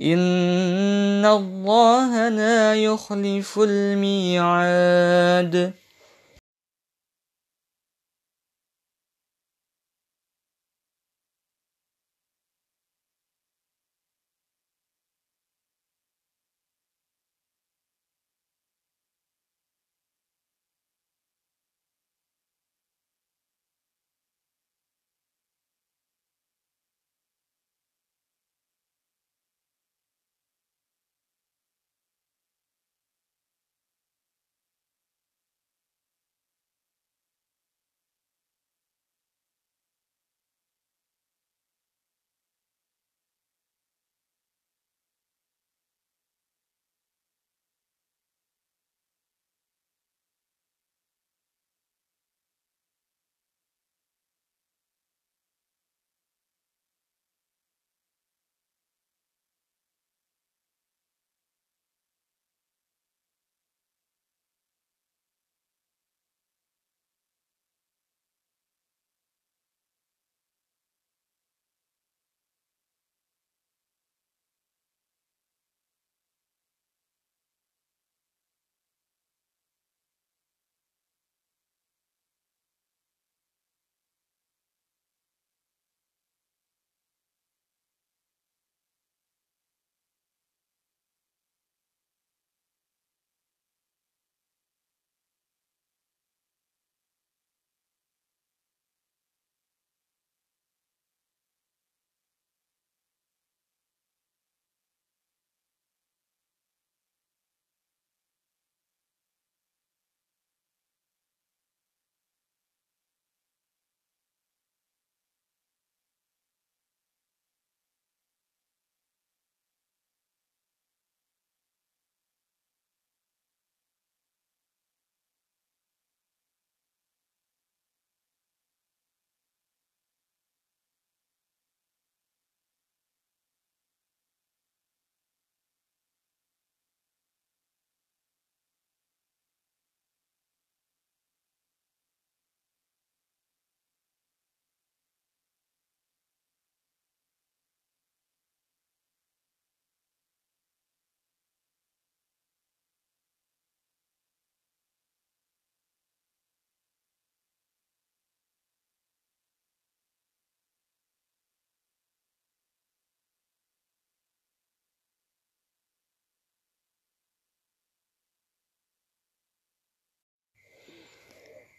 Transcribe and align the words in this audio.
إن 0.00 1.26
الله 1.26 2.28
لا 2.28 2.74
يخلف 2.74 3.58
الميعاد 3.62 5.02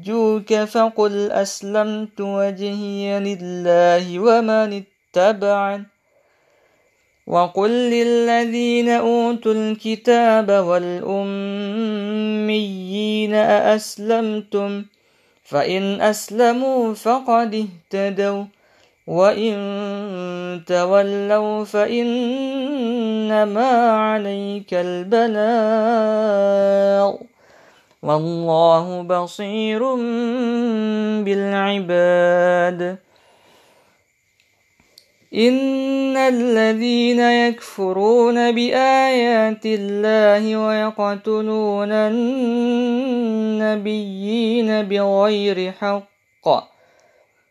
حجوك 0.00 0.54
فقل 0.54 1.30
أسلمت 1.32 2.20
وجهي 2.20 3.20
لله 3.20 4.18
ومن 4.18 4.82
اتبعن 4.82 5.86
وقل 7.26 7.70
للذين 7.70 8.88
أوتوا 8.88 9.52
الكتاب 9.52 10.50
والأميين 10.50 11.64
أأسلمتم؟ 13.34 14.84
فإن 15.44 16.00
أسلموا 16.00 16.94
فقد 16.94 17.66
اهتدوا 17.66 18.44
وإن 19.06 20.62
تولوا 20.66 21.64
فإنما 21.64 22.90
عليك 23.90 24.74
البلاغ. 24.74 25.30
والله 28.02 29.02
بصير 29.02 29.94
بالعباد. 31.24 32.98
إن 35.34 36.16
الذين 36.16 37.20
يكفرون 37.20 38.52
بآيات 38.52 39.66
الله 39.66 40.56
ويقتلون 40.56 41.92
النبيين 43.62 44.82
بغير 44.82 45.72
حق 45.72 46.79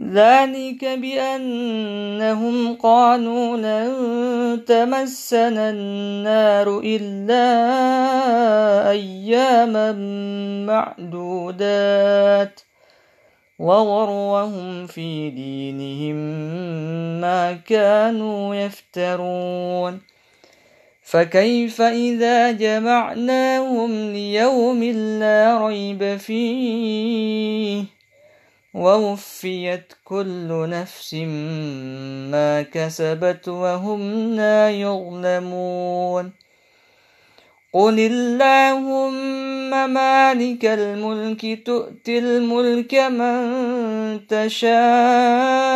ذلك 0.00 0.84
بأنهم 0.84 2.74
قالوا 2.74 3.56
لن 3.56 4.64
تمسنا 4.64 5.70
النار 5.70 6.80
إلا 6.84 7.50
أياما 8.90 9.92
معدودات. 10.66 12.60
وغرهم 13.58 14.86
في 14.86 15.30
دينهم 15.30 16.16
ما 17.20 17.52
كانوا 17.52 18.54
يفترون. 18.54 20.00
فكيف 21.02 21.82
إذا 21.82 22.50
جمعناهم 22.50 24.12
ليوم 24.12 24.84
لا 25.20 25.66
ريب 25.66 26.16
فيه؟ 26.16 27.97
ووفيت 28.78 29.92
كل 30.04 30.68
نفس 30.70 31.14
ما 32.30 32.62
كسبت 32.62 33.48
وهم 33.48 34.34
لا 34.36 34.70
يظلمون. 34.70 36.32
قل 37.72 37.98
اللهم 37.98 39.70
مالك 39.94 40.64
الملك 40.64 41.66
تؤتي 41.66 42.18
الملك 42.18 42.94
من 42.94 44.26
تشاء 44.26 45.68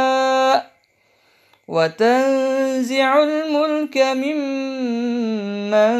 وتنزع 1.69 3.23
الملك 3.23 3.99
ممن 3.99 5.93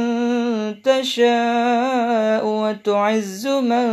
تشاء 0.83 2.47
وتعز 2.47 3.47
من 3.47 3.89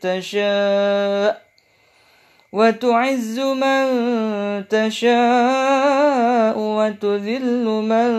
تشاء. 0.00 1.51
وتعز 2.52 3.38
من 3.40 3.84
تشاء 4.68 6.58
وتذل 6.58 7.64
من 7.64 8.10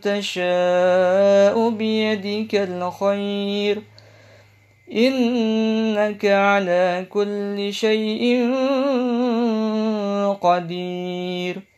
تشاء 0.00 1.70
بيدك 1.70 2.54
الخير. 2.54 3.82
إنك 4.92 6.24
على 6.24 7.06
كل 7.10 7.72
شيء 7.72 8.54
قدير. 10.40 11.77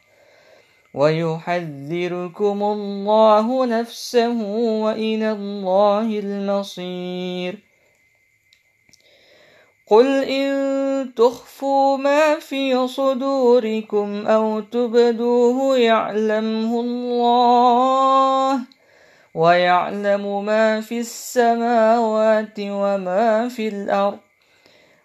ويحذركم 0.93 2.63
الله 2.63 3.65
نفسه 3.65 4.41
وإلى 4.83 5.31
الله 5.31 6.19
المصير 6.19 7.71
قل 9.87 10.23
إن 10.23 10.51
تخفوا 11.15 11.97
ما 11.97 12.39
في 12.39 12.87
صدوركم 12.87 14.27
أو 14.27 14.59
تبدوه 14.59 15.77
يعلمه 15.77 16.79
الله 16.79 18.59
ويعلم 19.33 20.45
ما 20.45 20.81
في 20.81 20.99
السماوات 20.99 22.59
وما 22.59 23.49
في 23.49 23.67
الأرض 23.67 24.30